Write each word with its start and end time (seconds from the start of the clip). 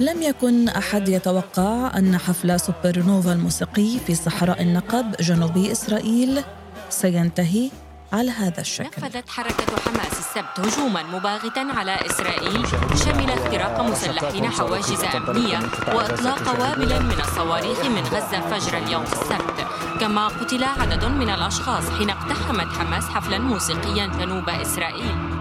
لم 0.00 0.22
يكن 0.22 0.68
أحد 0.68 1.08
يتوقع 1.08 1.98
أن 1.98 2.18
حفل 2.18 2.60
سوبر 2.60 3.02
نوفا 3.06 3.32
الموسيقي 3.32 3.98
في 4.06 4.14
صحراء 4.14 4.62
النقب 4.62 5.16
جنوبي 5.20 5.72
إسرائيل 5.72 6.42
سينتهي 6.90 7.70
على 8.12 8.30
هذا 8.30 8.60
الشكل. 8.60 9.02
نفذت 9.02 9.28
حركة 9.28 9.76
حماس 9.86 10.18
السبت 10.18 10.60
هجوما 10.60 11.02
مباغتا 11.02 11.60
على 11.60 11.96
إسرائيل 12.06 12.66
شمل 13.04 13.30
اختراق 13.30 13.80
مسلحين 13.80 14.50
حواجز 14.50 15.04
أمنية 15.16 15.58
وإطلاق 15.94 16.60
وابل 16.60 17.02
من 17.02 17.20
الصواريخ 17.20 17.84
من 17.84 18.02
غزة 18.02 18.40
فجر 18.50 18.78
اليوم 18.78 19.02
السبت. 19.02 19.66
كما 20.00 20.28
قتل 20.28 20.64
عدد 20.64 21.04
من 21.04 21.30
الأشخاص 21.30 21.90
حين 21.98 22.10
اقتحمت 22.10 22.72
حماس 22.78 23.04
حفلا 23.04 23.38
موسيقيا 23.38 24.06
جنوب 24.06 24.48
إسرائيل. 24.48 25.39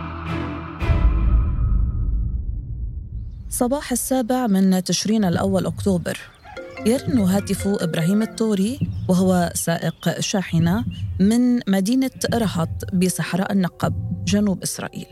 صباح 3.60 3.92
السابع 3.92 4.48
من 4.48 4.84
تشرين 4.84 5.26
الأول 5.26 5.66
أكتوبر. 5.66 6.18
يرن 6.86 7.20
هاتف 7.20 7.68
إبراهيم 7.68 8.22
التوري 8.22 8.80
وهو 9.10 9.50
سائق 9.54 10.20
شاحنة 10.20 10.86
من 11.20 11.60
مدينة 11.68 12.20
رهط 12.34 12.94
بصحراء 12.94 13.52
النقب 13.52 13.94
جنوب 14.28 14.62
إسرائيل. 14.64 15.08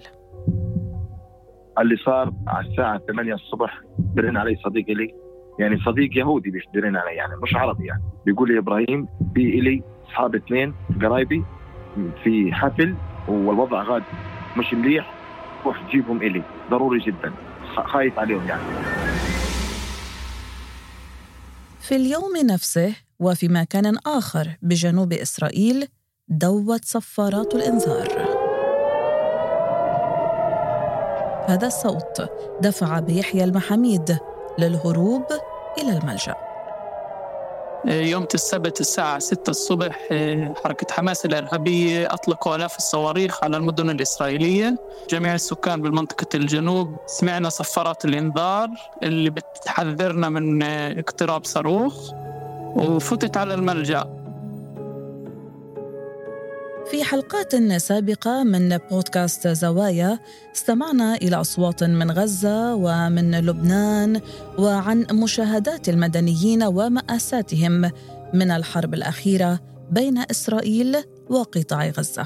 اللي 1.79 1.97
صار 2.05 2.33
على 2.47 2.67
الساعة 2.67 3.02
8 3.07 3.33
الصبح 3.33 3.81
بيرن 4.16 4.38
علي 4.38 4.55
صديقي 4.66 4.93
لي 4.93 5.13
يعني 5.59 5.79
صديق 5.85 6.17
يهودي 6.17 6.52
بيرن 6.73 6.95
علي 6.95 7.16
يعني 7.16 7.33
مش 7.43 7.55
عربي 7.55 7.85
يعني. 7.85 8.03
بيقول 8.25 8.52
لي 8.52 8.59
إبراهيم 8.59 9.07
في 9.35 9.59
إلي 9.59 9.83
أصحاب 10.05 10.35
اثنين 10.35 10.73
قرايبي 11.02 11.43
في 12.23 12.53
حفل 12.53 12.95
والوضع 13.27 13.83
غاد 13.83 14.03
مش 14.57 14.73
مليح 14.73 15.13
روح 15.66 15.91
جيبهم 15.91 16.21
إلي. 16.21 16.43
ضروري 16.71 16.99
جدا. 16.99 17.33
خايف 17.86 18.20
عليهم 18.20 18.48
يعني. 18.48 18.62
في 21.81 21.95
اليوم 21.95 22.38
نفسه 22.45 22.95
وفي 23.19 23.47
مكان 23.47 23.97
آخر 24.06 24.58
بجنوب 24.61 25.14
إسرائيل 25.14 25.88
دوت 26.28 26.86
صفارات 26.86 27.56
الإنذار. 27.56 28.38
هذا 31.47 31.67
الصوت 31.67 32.30
دفع 32.61 33.00
بيحيى 33.00 33.44
المحاميد 33.44 34.17
للهروب 34.59 35.25
إلى 35.78 35.97
الملجأ. 35.97 36.36
يوم 37.86 38.28
السبت 38.33 38.81
الساعة 38.81 39.20
6 39.20 39.50
الصبح 39.50 40.08
حركة 40.64 40.94
حماس 40.94 41.25
الإرهابية 41.25 42.14
أطلقوا 42.14 42.56
آلاف 42.56 42.78
الصواريخ 42.78 43.44
على 43.44 43.58
المدن 43.58 43.89
الإسرائيلية. 43.89 44.78
جميع 45.09 45.36
السكان 45.36 45.81
بالمنطقة 45.81 46.28
الجنوب 46.36 46.95
سمعنا 47.06 47.50
صفارات 47.50 48.06
الإنذار 48.06 48.69
اللي 49.03 49.30
بتحذرنا 49.30 50.30
من 50.30 50.64
اقتراب 51.00 51.45
صاروخ 51.45 52.11
وفتت 52.75 53.38
على 53.38 53.53
الملجأ. 53.53 54.27
في 56.91 57.03
حلقات 57.03 57.55
سابقة 57.77 58.43
من 58.43 58.77
بودكاست 58.77 59.47
زوايا 59.47 60.19
استمعنا 60.55 61.16
إلى 61.16 61.35
أصوات 61.35 61.83
من 61.83 62.11
غزة 62.11 62.75
ومن 62.75 63.35
لبنان 63.35 64.21
وعن 64.59 65.07
مشاهدات 65.11 65.89
المدنيين 65.89 66.63
ومآساتهم 66.63 67.91
من 68.33 68.52
الحرب 68.52 68.94
الأخيرة 68.94 69.59
بين 69.91 70.17
إسرائيل 70.17 70.97
وقطاع 71.29 71.89
غزة. 71.89 72.23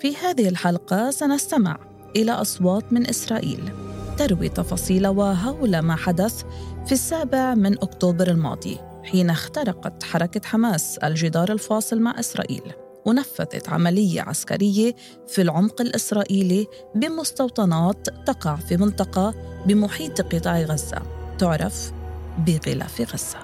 في 0.00 0.16
هذه 0.22 0.48
الحلقة 0.48 1.10
سنستمع 1.10 1.78
إلى 2.16 2.32
أصوات 2.32 2.92
من 2.92 3.06
إسرائيل 3.06 3.72
تروي 4.18 4.48
تفاصيل 4.48 5.06
وهول 5.06 5.78
ما 5.78 5.96
حدث 5.96 6.42
في 6.86 6.92
السابع 6.92 7.54
من 7.54 7.72
أكتوبر 7.82 8.28
الماضي 8.28 8.89
حين 9.10 9.30
اخترقت 9.30 10.02
حركة 10.02 10.48
حماس 10.48 10.98
الجدار 10.98 11.52
الفاصل 11.52 12.00
مع 12.00 12.20
إسرائيل. 12.20 12.72
ونفذت 13.06 13.68
عملية 13.68 14.22
عسكرية 14.22 14.94
في 15.28 15.42
العمق 15.42 15.80
الإسرائيلي 15.80 16.66
بمستوطنات 16.94 18.08
تقع 18.26 18.56
في 18.56 18.76
منطقة 18.76 19.34
بمحيط 19.66 20.20
قطاع 20.20 20.60
غزة. 20.60 21.02
تعرف 21.38 21.92
بغلاف 22.38 23.00
غزة. 23.00 23.38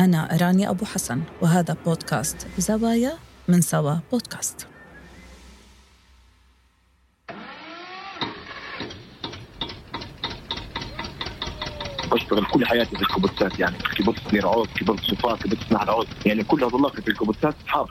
أنا 0.00 0.28
رانيا 0.40 0.70
أبو 0.70 0.84
حسن 0.84 1.22
وهذا 1.42 1.76
بودكاست 1.86 2.46
زوايا 2.58 3.12
من 3.48 3.60
سوا 3.60 3.94
بودكاست. 4.12 4.66
بشتغل 12.14 12.44
كل 12.44 12.66
حياتي 12.66 12.96
في 12.96 13.02
الكبوتات 13.02 13.58
يعني 13.58 13.76
كيبوتس 13.96 14.22
نير 14.32 14.48
عوز 14.48 14.68
كيبوتس 14.78 15.02
صفار 15.02 15.36
كيبوتس 15.36 15.72
نير 15.72 15.90
عوز 15.90 16.06
يعني 16.26 16.44
كل 16.44 16.64
هذول 16.64 16.90
في 16.90 17.08
الكبوتات 17.08 17.54
اصحاب 17.64 17.86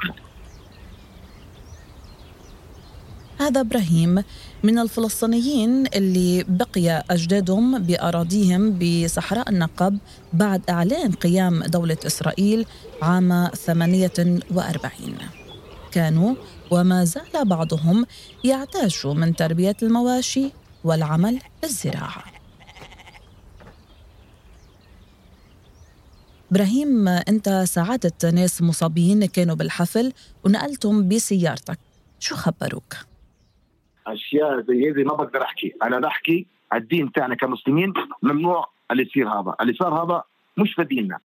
هذا 3.39 3.61
إبراهيم 3.61 4.23
من 4.63 4.79
الفلسطينيين 4.79 5.85
اللي 5.95 6.45
بقي 6.47 7.03
أجدادهم 7.09 7.79
بأراضيهم 7.79 8.79
بصحراء 8.79 9.50
النقب 9.50 9.97
بعد 10.34 10.61
إعلان 10.69 11.11
قيام 11.11 11.63
دولة 11.63 11.97
إسرائيل 12.05 12.66
عام 13.01 13.47
48 13.55 15.17
كانوا 15.91 16.35
وما 16.72 17.03
زال 17.03 17.45
بعضهم 17.45 18.05
يعتاش 18.44 19.05
من 19.05 19.35
تربية 19.35 19.75
المواشي 19.84 20.51
والعمل 20.84 21.40
بالزراعه 21.61 22.33
إبراهيم 26.52 27.08
أنت 27.08 27.50
ساعدت 27.50 28.26
ناس 28.26 28.62
مصابين 28.62 29.26
كانوا 29.26 29.56
بالحفل 29.56 30.14
ونقلتهم 30.46 31.09
بسيارتك. 31.09 31.78
شو 32.20 32.36
خبروك؟ 32.36 32.94
أشياء 34.08 34.62
زي 34.68 34.92
هذه 34.92 35.03
ما 35.03 35.14
بقدر 35.14 35.42
أحكي. 35.42 35.74
أنا 35.84 36.00
بحكي 36.00 36.48
الدين 36.74 37.12
تاعنا 37.12 37.36
كمسلمين 37.36 37.94
ممنوع 38.24 38.70
اللي 38.92 39.03
يصير 39.03 39.30
هذا. 39.30 39.56
اللي 39.62 39.74
صار 39.74 40.03
هذا 40.03 40.24
مش 40.58 40.74
في 40.74 40.84
ديننا. 40.84 41.20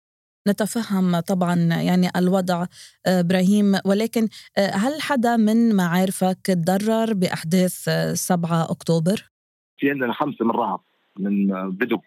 نتفهم 0.48 1.20
طبعا 1.20 1.54
يعني 1.54 2.10
الوضع 2.16 2.66
إبراهيم 3.06 3.74
ولكن 3.84 4.28
هل 4.58 5.02
حدا 5.02 5.36
من 5.36 5.74
معارفك 5.74 6.38
تضرر 6.44 7.14
بأحداث 7.14 7.90
7 8.14 8.70
أكتوبر؟ 8.70 9.30
في 9.78 9.90
عندنا 9.90 10.12
خمسة 10.12 10.44
من 10.44 10.50
رهب 10.50 10.80
من 11.18 11.46
بدو 11.70 11.98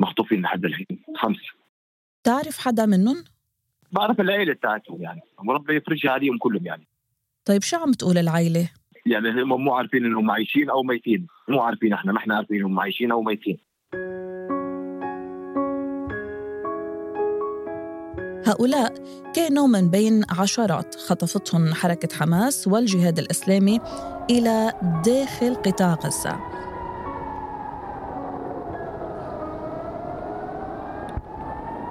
مخطوفين 0.00 0.42
لحد 0.42 0.64
الحين. 0.64 0.86
خمسة. 1.16 1.57
تعرف 2.24 2.58
حدا 2.58 2.86
منهم؟ 2.86 3.24
بعرف 3.92 4.20
العيلة 4.20 4.52
بتاعتهم 4.52 5.02
يعني. 5.02 5.20
وربي 5.48 5.76
يفرجها 5.76 6.10
عليهم 6.10 6.38
كلهم 6.38 6.66
يعني. 6.66 6.86
طيب 7.44 7.62
شو 7.62 7.76
عم 7.76 7.92
تقول 7.92 8.18
العيلة؟ 8.18 8.70
يعني 9.06 9.42
هم 9.42 9.64
مو 9.64 9.74
عارفين 9.74 10.04
إنهم 10.04 10.30
عايشين 10.30 10.70
أو 10.70 10.82
ميتين. 10.82 11.26
مو 11.48 11.60
عارفين 11.60 11.92
إحنا 11.92 12.12
ما 12.12 12.18
إحنا 12.18 12.36
عارفين 12.36 12.56
إنهم 12.56 12.80
عايشين 12.80 13.12
أو 13.12 13.22
ميتين. 13.22 13.58
هؤلاء 18.46 18.94
كانوا 19.34 19.66
من 19.66 19.90
بين 19.90 20.24
عشرات 20.38 20.94
خطفتهم 20.94 21.74
حركة 21.74 22.16
حماس 22.16 22.68
والجهاد 22.68 23.18
الإسلامي 23.18 23.80
إلى 24.30 24.72
داخل 25.04 25.54
قطاع 25.54 25.94
غزة. 25.94 26.67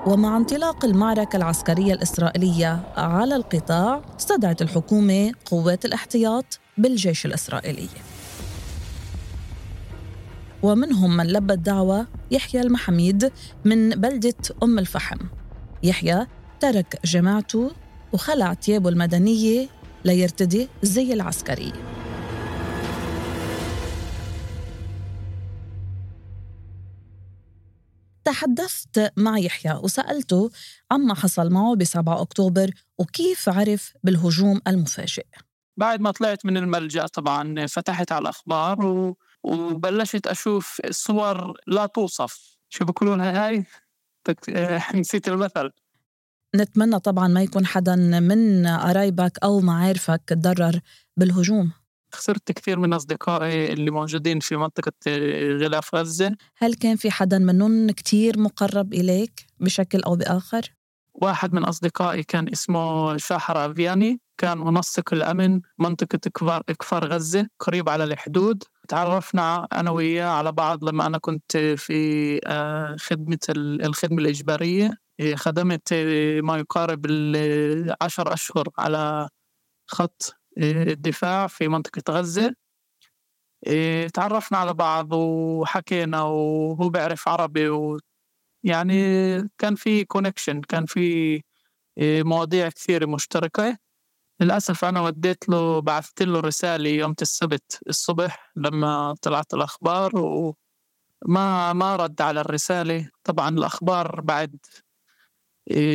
ومع 0.08 0.38
انطلاق 0.38 0.86
المعركة 0.86 1.38
العسكرية 1.38 1.94
الإسرائيلية 1.94 2.84
على 2.98 3.36
القطاع 3.36 4.02
استدعت 4.20 4.62
الحكومة 4.62 5.32
قوات 5.46 5.86
الاحتياط 5.86 6.60
بالجيش 6.78 7.26
الإسرائيلي. 7.26 7.88
ومنهم 10.64 11.18
من 11.18 11.28
لبى 11.28 11.54
الدعوة 11.54 12.08
يحيى 12.32 12.62
المحميد 12.62 13.32
من 13.66 13.90
بلدة 13.90 14.36
أم 14.64 14.80
الفحم. 14.80 15.18
يحيى 15.84 16.28
ترك 16.60 17.00
جماعته 17.06 17.72
وخلع 18.14 18.54
ثيابه 18.54 18.90
المدنية 18.90 19.68
ليرتدي 20.06 20.68
زي 20.84 21.14
العسكري. 21.14 21.74
تحدثت 28.28 29.14
مع 29.18 29.40
يحيى 29.40 29.74
وسألته 29.84 30.50
عما 30.92 31.14
حصل 31.16 31.50
معه 31.50 31.76
ب 31.76 31.84
7 31.84 32.22
أكتوبر 32.22 32.72
وكيف 32.98 33.50
عرف 33.50 33.94
بالهجوم 34.04 34.62
المفاجئ. 34.68 35.26
بعد 35.78 36.02
ما 36.02 36.12
طلعت 36.12 36.46
من 36.46 36.58
الملجأ 36.58 37.08
طبعا 37.08 37.66
فتحت 37.66 38.12
على 38.12 38.22
الأخبار 38.22 38.86
و... 38.86 39.18
وبلشت 39.44 40.28
أشوف 40.28 40.82
صور 40.90 41.54
لا 41.68 41.86
توصف. 41.86 42.58
شو 42.70 42.86
بيقولون 42.86 43.22
هاي؟ 43.22 43.66
نسيت 44.96 45.28
المثل. 45.28 45.72
نتمنى 46.56 47.00
طبعا 47.00 47.28
ما 47.28 47.44
يكون 47.44 47.66
حدا 47.66 47.96
من 47.96 48.68
قرايبك 48.68 49.38
أو 49.44 49.60
معارفك 49.60 50.22
تضرر 50.28 50.80
بالهجوم. 51.18 51.72
خسرت 52.12 52.52
كثير 52.52 52.80
من 52.80 52.94
أصدقائي 52.94 53.74
اللي 53.74 53.92
موجودين 53.92 54.40
في 54.40 54.58
منطقة 54.58 54.94
غلاف 55.58 55.96
غزة. 55.96 56.36
هل 56.58 56.74
كان 56.74 56.96
في 56.96 57.12
حدا 57.12 57.40
منهم 57.40 57.92
كتير 57.92 58.40
مقرب 58.40 58.94
إليك 58.94 59.46
بشكل 59.60 60.04
أو 60.04 60.16
بآخر؟ 60.16 60.74
واحد 61.14 61.54
من 61.54 61.64
أصدقائي 61.64 62.24
كان 62.24 62.50
اسمه 62.50 63.18
شاحر 63.18 63.72
أفياني 63.72 64.22
كان 64.38 64.58
منسق 64.58 65.14
الأمن 65.14 65.62
منطقة 65.80 66.18
كفار, 66.18 66.62
كفار 66.80 67.06
غزة 67.06 67.48
قريب 67.60 67.90
على 67.90 68.04
الحدود. 68.04 68.64
تعرفنا 68.88 69.68
أنا 69.74 69.92
وياه 69.92 70.28
على 70.28 70.52
بعض 70.52 70.84
لما 70.84 71.06
أنا 71.06 71.18
كنت 71.18 71.58
في 71.58 72.40
آه، 72.46 72.96
خدمة 73.00 73.40
الخدمة 73.58 74.18
الإجبارية. 74.18 74.92
خدمت 75.36 75.94
ما 76.44 76.58
يقارب 76.58 77.06
العشر 77.06 78.34
أشهر 78.34 78.70
على 78.78 79.30
خط 79.88 80.36
الدفاع 80.58 81.48
في 81.48 81.68
منطقة 81.68 82.14
غزة. 82.14 82.56
تعرفنا 84.14 84.58
على 84.58 84.74
بعض 84.74 85.14
وحكينا 85.14 86.22
وهو 86.22 86.90
بيعرف 86.90 87.28
عربي 87.28 87.70
و 87.70 88.00
يعني 88.64 88.94
كان 89.58 89.76
في 89.76 90.06
كونكشن 90.06 90.62
كان 90.62 90.86
في 90.86 91.42
مواضيع 92.02 92.70
كثيرة 92.70 93.06
مشتركة. 93.06 93.78
للأسف 94.40 94.86
أنا 94.86 95.02
وديت 95.02 95.50
له 95.50 95.82
بعثت 95.82 96.22
له 96.24 96.40
رسالة 96.40 96.90
يوم 96.90 97.16
السبت 97.22 97.80
الصبح 97.90 98.52
لما 98.56 99.16
طلعت 99.22 99.54
الأخبار 99.54 100.12
وما 100.16 101.74
ما 101.74 101.96
رد 101.96 102.22
على 102.22 102.42
الرسالة. 102.42 103.10
طبعا 103.24 103.50
الأخبار 103.50 104.22
بعد 104.22 104.58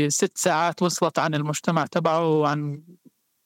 ست 0.09 0.39
ساعات 0.39 0.83
وصلت 0.83 1.19
عن 1.19 1.35
المجتمع 1.35 1.87
تبعه 1.87 2.29
وعن 2.29 2.83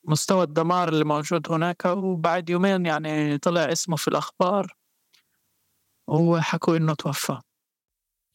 مستوى 0.07 0.43
الدمار 0.43 0.89
اللي 0.89 1.05
موجود 1.05 1.53
هناك 1.53 1.85
وبعد 1.85 2.51
يومين 2.51 2.87
يعني 2.87 3.39
طلع 3.39 3.73
اسمه 3.73 3.97
في 3.97 4.09
الأخبار 4.09 4.77
وحكوا 6.09 6.77
إنه 6.77 6.95
توفى. 6.95 7.39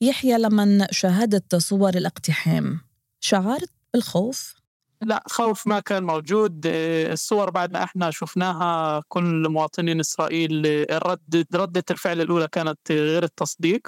يحيى 0.02 0.38
لما 0.38 0.88
شاهدت 0.92 1.56
صور 1.56 1.90
الاقتحام. 1.90 2.82
شعرت 3.20 3.72
بالخوف؟ 3.94 4.56
لا 5.02 5.24
خوف 5.28 5.68
ما 5.68 5.80
كان 5.80 6.04
موجود. 6.04 6.62
الصور 6.66 7.50
بعد 7.50 7.74
ما 7.74 7.84
إحنا 7.84 8.12
شفناها 8.12 9.04
كل 9.08 9.50
مواطنين 9.50 10.00
إسرائيل 10.00 10.66
الرد 10.66 11.46
ردة 11.56 11.84
الفعل 11.92 12.22
الأولى 12.22 12.48
كانت 12.48 12.80
غير 12.90 13.24
التصديق. 13.24 13.88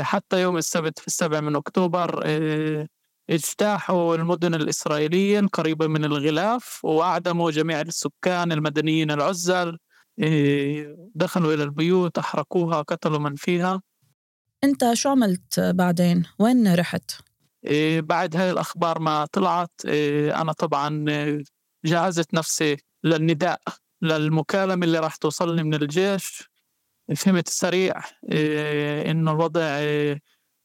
حتى 0.00 0.42
يوم 0.42 0.56
السبت 0.56 0.98
في 0.98 1.06
السابع 1.06 1.40
من 1.40 1.56
أكتوبر 1.56 2.22
اجتاحوا 3.30 4.16
المدن 4.16 4.54
الإسرائيلية 4.54 5.38
القريبة 5.38 5.86
من 5.86 6.04
الغلاف 6.04 6.84
وأعدموا 6.84 7.50
جميع 7.50 7.80
السكان 7.80 8.52
المدنيين 8.52 9.10
العزل 9.10 9.78
إيه، 10.18 10.96
دخلوا 11.14 11.54
إلى 11.54 11.62
البيوت 11.62 12.18
أحرقوها 12.18 12.82
قتلوا 12.82 13.18
من 13.18 13.34
فيها 13.34 13.82
أنت 14.64 14.92
شو 14.92 15.08
عملت 15.08 15.60
بعدين؟ 15.60 16.24
وين 16.38 16.74
رحت؟ 16.74 17.10
إيه، 17.64 18.00
بعد 18.00 18.36
هاي 18.36 18.50
الأخبار 18.50 18.98
ما 18.98 19.26
طلعت 19.32 19.72
إيه، 19.84 20.40
أنا 20.40 20.52
طبعا 20.52 21.04
جهزت 21.84 22.34
نفسي 22.34 22.76
للنداء 23.04 23.60
للمكالمة 24.02 24.86
اللي 24.86 24.98
راح 24.98 25.16
توصلني 25.16 25.62
من 25.62 25.74
الجيش 25.74 26.50
فهمت 27.16 27.48
سريع 27.48 27.94
إنه 29.10 29.30
الوضع 29.30 29.80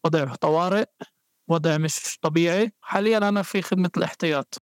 وضع 0.05 0.35
طوارئ 0.35 0.85
وضع 1.49 1.77
مش 1.77 2.17
طبيعي. 2.21 2.71
حاليا 2.81 3.17
أنا 3.17 3.41
في 3.41 3.61
خدمة 3.61 3.89
الاحتياط. 3.97 4.61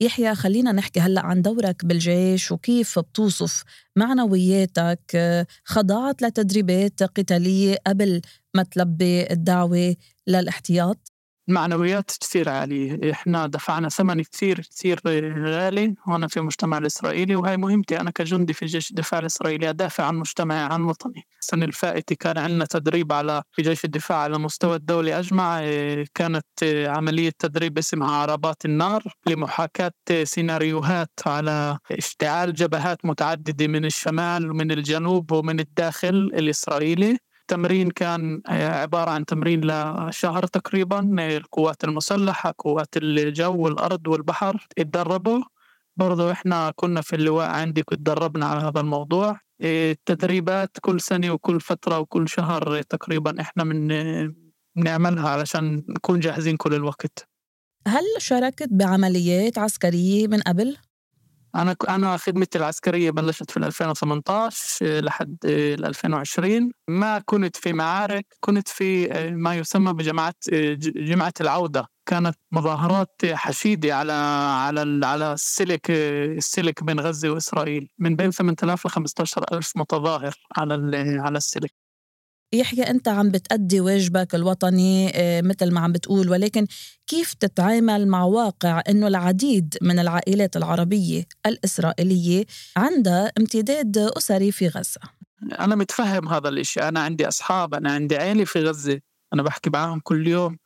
يحيى 0.00 0.34
خلينا 0.34 0.72
نحكي 0.72 1.00
هلأ 1.00 1.20
عن 1.20 1.42
دورك 1.42 1.84
بالجيش 1.84 2.52
وكيف 2.52 2.98
بتوصف 2.98 3.64
معنوياتك 3.96 5.16
خضعت 5.64 6.22
لتدريبات 6.22 7.02
قتالية 7.02 7.76
قبل 7.86 8.20
ما 8.54 8.62
تلبي 8.62 9.30
الدعوة 9.32 9.96
للاحتياط؟ 10.26 11.11
المعنويات 11.48 12.10
كثير 12.20 12.48
عالية. 12.48 13.12
إحنا 13.12 13.46
دفعنا 13.46 13.88
ثمن 13.88 14.22
كثير 14.22 14.60
كثير 14.60 15.00
غالي 15.46 15.94
هنا 16.06 16.28
في 16.28 16.36
المجتمع 16.36 16.78
الإسرائيلي 16.78 17.36
وهي 17.36 17.56
مهمتي 17.56 18.00
أنا 18.00 18.10
كجندي 18.10 18.52
في 18.52 18.66
جيش 18.66 18.90
الدفاع 18.90 19.20
الإسرائيلي 19.20 19.70
أدافع 19.70 20.04
عن 20.04 20.14
مجتمعي 20.14 20.58
عن 20.58 20.82
وطني. 20.82 21.26
السنة 21.40 21.64
الفائتة 21.64 22.14
كان 22.14 22.38
عندنا 22.38 22.64
تدريب 22.64 23.12
على 23.12 23.42
في 23.52 23.62
جيش 23.62 23.84
الدفاع 23.84 24.18
على 24.18 24.38
مستوى 24.38 24.76
الدولي 24.76 25.18
أجمع 25.18 25.60
كانت 26.14 26.46
عملية 26.86 27.32
تدريب 27.38 27.78
اسمها 27.78 28.10
عربات 28.10 28.64
النار 28.64 29.02
لمحاكاة 29.26 29.92
سيناريوهات 30.24 31.10
على 31.26 31.78
اشتعال 31.92 32.54
جبهات 32.54 33.04
متعددة 33.04 33.66
من 33.66 33.84
الشمال 33.84 34.50
ومن 34.50 34.72
الجنوب 34.72 35.32
ومن 35.32 35.60
الداخل 35.60 36.08
الإسرائيلي. 36.34 37.18
التمرين 37.42 37.90
كان 37.90 38.42
آه، 38.48 38.68
عبارة 38.82 39.10
عن 39.10 39.24
تمرين 39.24 39.60
لشهر 39.64 40.46
تقريبا 40.46 41.00
القوات 41.36 41.84
المسلحة 41.84 42.54
قوات 42.58 42.96
الجو 42.96 43.56
والأرض 43.56 44.06
والبحر 44.08 44.66
اتدربوا 44.78 45.42
برضو 45.96 46.30
إحنا 46.30 46.72
كنا 46.76 47.00
في 47.00 47.16
اللواء 47.16 47.48
عندي 47.48 47.82
كنت 47.82 48.00
دربنا 48.00 48.46
على 48.46 48.60
هذا 48.60 48.80
الموضوع. 48.80 49.40
التدريبات 49.60 50.70
كل 50.80 51.00
سنة 51.00 51.30
وكل 51.30 51.60
فترة 51.60 51.98
وكل 51.98 52.28
شهر 52.28 52.82
تقريبا 52.82 53.40
إحنا 53.40 53.64
من 53.64 53.88
بنعملها 54.76 55.28
علشان 55.28 55.84
نكون 55.88 56.20
جاهزين 56.20 56.56
كل 56.56 56.74
الوقت. 56.74 57.28
هل 57.86 58.04
شاركت 58.18 58.68
بعمليات 58.70 59.58
عسكرية 59.58 60.28
من 60.28 60.40
قبل؟ 60.40 60.76
أنا 61.54 61.76
أنا 61.88 62.16
خدمتي 62.16 62.58
العسكرية 62.58 63.10
بلشت 63.10 63.50
في 63.50 63.56
2018 63.56 64.86
آه، 64.86 65.00
لحد 65.00 65.36
2020 65.44 66.72
ما 66.88 67.18
كنت 67.18 67.56
في 67.56 67.72
معارك 67.72 68.26
كنت 68.40 68.68
في 68.68 69.12
آه، 69.12 69.30
ما 69.30 69.54
يسمى 69.54 69.92
بجماعه 69.92 70.34
آه، 70.52 70.74
جمعة 70.80 71.32
العودة. 71.40 71.86
كانت 72.06 72.36
مظاهرات 72.52 73.20
حشيدة 73.24 73.96
على 73.96 74.12
على 74.12 75.06
على 75.06 75.32
السلك 75.32 75.90
السلك 75.90 76.84
بين 76.84 77.00
غزة 77.00 77.30
وإسرائيل. 77.30 77.88
من 77.98 78.16
بين 78.16 78.30
8000 78.30 78.86
ل 78.86 78.90
15000 78.90 79.72
متظاهر 79.76 80.34
على 80.56 80.74
على 81.20 81.38
السلك. 81.38 81.81
يحيى 82.52 82.82
أنت 82.82 83.08
عم 83.08 83.30
بتأدي 83.30 83.80
واجبك 83.80 84.34
الوطني 84.34 85.12
آه، 85.14 85.40
مثل 85.40 85.72
ما 85.72 85.80
عم 85.80 85.92
بتقول 85.92 86.30
ولكن 86.30 86.66
كيف 87.06 87.34
تتعامل 87.34 88.08
مع 88.08 88.24
واقع 88.24 88.82
إنه 88.88 89.06
العديد 89.06 89.76
من 89.82 89.98
العائلات 89.98 90.56
العربية 90.56 91.24
الإسرائيلية 91.46 92.44
عندها 92.76 93.32
امتداد 93.38 93.98
أسري 93.98 94.52
في 94.52 94.68
غزة؟ 94.68 95.00
أنا 95.60 95.74
متفهم 95.74 96.28
هذا 96.28 96.48
الشيء 96.48 96.88
أنا 96.88 97.00
عندي 97.00 97.28
أصحاب 97.28 97.74
أنا 97.74 97.92
عندي 97.92 98.16
عائله 98.16 98.44
في 98.44 98.62
غزة. 98.62 99.00
أنا 99.34 99.42
بحكي 99.42 99.70
معاهم 99.70 100.00
كل 100.00 100.28
يوم. 100.28 100.58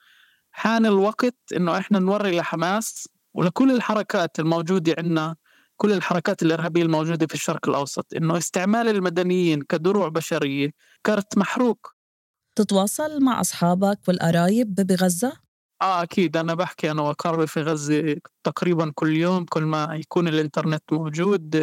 حان 0.50 0.86
الوقت 0.86 1.36
إنه 1.56 1.78
إحنا 1.78 1.98
نوري 1.98 2.38
لحماس 2.38 3.08
ولكل 3.34 3.70
الحركات 3.70 4.38
الموجودة 4.40 4.94
عندنا 4.98 5.36
كل 5.76 5.92
الحركات 5.92 6.42
الإرهابية 6.42 6.82
الموجودة 6.82 7.26
في 7.26 7.34
الشرق 7.34 7.68
الأوسط 7.68 8.06
إنه 8.16 8.38
استعمال 8.38 8.88
المدنيين 8.88 9.62
كدروع 9.62 10.08
بشرية 10.08 10.70
كرت 11.06 11.38
محروق. 11.38 11.92
تتواصل 12.56 13.22
مع 13.22 13.40
أصحابك 13.40 13.98
والقرايب 14.08 14.74
بغزة؟ 14.74 15.32
آه 15.82 16.02
أكيد. 16.02 16.36
أنا 16.36 16.54
بحكي 16.54 16.90
أنا 16.90 17.02
واقاربي 17.02 17.46
في 17.46 17.60
غزة 17.60 18.16
تقريبا 18.44 18.92
كل 18.94 19.16
يوم 19.16 19.44
كل 19.44 19.62
ما 19.62 19.94
يكون 19.94 20.28
الإنترنت 20.28 20.82
موجود 20.92 21.56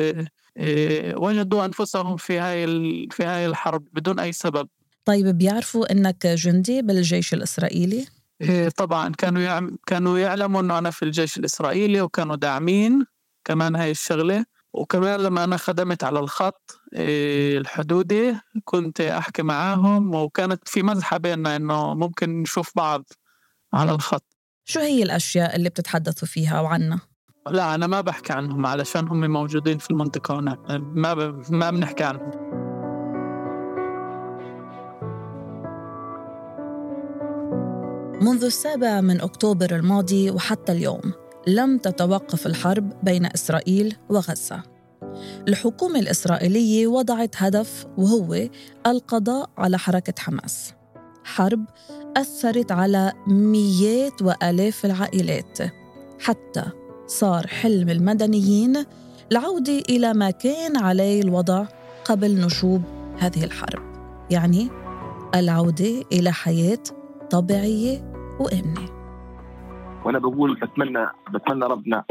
إيه 0.57 1.15
وجدوا 1.15 1.65
أنفسهم 1.65 2.17
في 2.17 2.39
هاي 2.39 2.65
في 3.11 3.23
هاي 3.23 3.45
الحرب 3.45 3.87
بدون 3.93 4.19
أي 4.19 4.31
سبب. 4.31 4.67
طيب 5.05 5.27
بيعرفوا 5.27 5.91
إنك 5.91 6.27
جندي 6.27 6.81
بالجيش 6.81 7.33
الإسرائيلي؟ 7.33 8.05
إيه 8.41 8.69
طبعا. 8.69 9.09
كانوا 9.17 9.41
يعم 9.41 9.77
كانوا 9.87 10.19
يعلموا 10.19 10.61
إنه 10.61 10.77
أنا 10.77 10.91
في 10.91 11.03
الجيش 11.05 11.37
الإسرائيلي 11.37 12.01
وكانوا 12.01 12.35
داعمين. 12.35 13.05
كمان 13.45 13.75
هاي 13.75 13.91
الشغلة. 13.91 14.45
وكمان 14.73 15.19
لما 15.19 15.43
أنا 15.43 15.57
خدمت 15.57 16.03
على 16.03 16.19
الخط 16.19 16.79
إيه، 16.93 17.57
الحدودي 17.57 18.35
كنت 18.65 19.01
أحكي 19.01 19.41
معاهم 19.41 20.15
وكانت 20.15 20.67
في 20.67 20.83
مزحة 20.83 21.17
بيننا 21.17 21.55
إنه 21.55 21.93
ممكن 21.93 22.41
نشوف 22.41 22.71
بعض 22.75 23.03
على 23.73 23.91
الخط. 23.91 24.25
شو 24.65 24.79
هي 24.79 25.03
الأشياء 25.03 25.55
اللي 25.55 25.69
بتتحدثوا 25.69 26.27
فيها 26.27 26.61
وعنها؟ 26.61 27.01
لا 27.49 27.75
أنا 27.75 27.87
ما 27.87 28.01
بحكي 28.01 28.33
عنهم 28.33 28.65
علشان 28.65 29.07
هم 29.07 29.31
موجودين 29.31 29.77
في 29.77 29.91
المنطقة 29.91 30.39
هناك 30.39 30.59
ما 30.79 31.13
ب... 31.13 31.43
ما 31.49 31.71
بنحكي 31.71 32.03
عنهم. 32.03 32.31
منذ 38.21 38.43
السابع 38.43 39.01
من 39.01 39.21
أكتوبر 39.21 39.75
الماضي 39.75 40.31
وحتى 40.31 40.71
اليوم 40.71 41.22
لم 41.47 41.77
تتوقف 41.77 42.47
الحرب 42.47 42.93
بين 43.03 43.25
إسرائيل 43.25 43.95
وغزة. 44.09 44.63
الحكومة 45.47 45.99
الإسرائيلية 45.99 46.87
وضعت 46.87 47.35
هدف 47.37 47.85
وهو 47.97 48.49
القضاء 48.87 49.49
على 49.57 49.77
حركة 49.77 50.13
حماس. 50.19 50.73
حرب 51.23 51.65
أثرت 52.17 52.71
على 52.71 53.13
مئات 53.27 54.21
وآلاف 54.21 54.85
العائلات. 54.85 55.59
حتى 56.19 56.63
صار 57.07 57.47
حلم 57.47 57.89
المدنيين 57.89 58.85
العودة 59.31 59.79
إلى 59.89 60.13
ما 60.13 60.31
كان 60.31 60.77
عليه 60.77 61.21
الوضع 61.21 61.65
قبل 62.05 62.45
نشوب 62.45 62.81
هذه 63.17 63.43
الحرب 63.43 63.83
يعني 64.29 64.69
العودة 65.35 66.03
إلى 66.11 66.31
حياة 66.31 66.83
طبيعية 67.29 68.13
وآمنة 68.39 68.92
وأنا 70.05 70.19
بقول 70.19 70.59
بتمنى 70.59 71.07
بتمنى 71.33 71.65
ربنا 71.65 72.03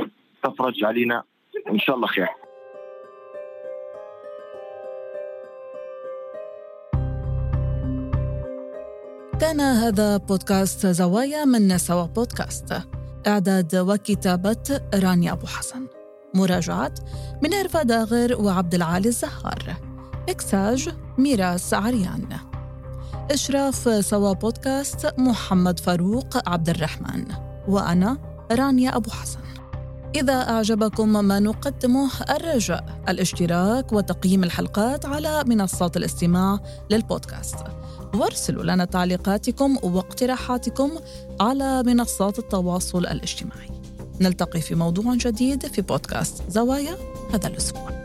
تفرج 0.44 0.84
علينا 0.84 1.22
وإن 1.66 1.78
شاء 1.78 1.96
الله 1.96 2.06
خير. 2.06 2.28
كان 9.40 9.60
هذا 9.60 10.16
بودكاست 10.16 10.86
زوايا 10.86 11.44
من 11.44 11.78
سوا 11.78 12.06
بودكاست. 12.06 12.82
إعداد 13.26 13.76
وكتابة 13.76 14.80
رانيا 14.94 15.32
أبو 15.32 15.46
حسن. 15.46 15.86
مراجعة 16.34 16.94
منيرفا 17.42 17.82
داغر 17.82 18.36
وعبد 18.40 18.74
العالي 18.74 19.08
الزهار. 19.08 19.76
إكساج 20.28 20.88
ميراس 21.18 21.74
عريان. 21.74 22.28
إشراف 23.30 24.04
سوا 24.04 24.32
بودكاست 24.32 25.14
محمد 25.18 25.80
فاروق 25.80 26.48
عبد 26.48 26.68
الرحمن. 26.68 27.51
وأنا 27.68 28.18
رانيا 28.52 28.96
أبو 28.96 29.10
حسن. 29.10 29.38
إذا 30.14 30.32
أعجبكم 30.32 31.08
ما 31.08 31.40
نقدمه 31.40 32.10
الرجاء 32.30 32.84
الاشتراك 33.08 33.92
وتقييم 33.92 34.44
الحلقات 34.44 35.06
على 35.06 35.44
منصات 35.46 35.96
الاستماع 35.96 36.60
للبودكاست. 36.90 37.56
وارسلوا 38.14 38.64
لنا 38.64 38.84
تعليقاتكم 38.84 39.76
واقتراحاتكم 39.82 40.90
على 41.40 41.82
منصات 41.82 42.38
التواصل 42.38 43.06
الاجتماعي. 43.06 43.70
نلتقي 44.20 44.60
في 44.60 44.74
موضوع 44.74 45.14
جديد 45.14 45.66
في 45.66 45.82
بودكاست 45.82 46.42
زوايا 46.48 46.96
هذا 47.34 47.46
الأسبوع. 47.46 48.01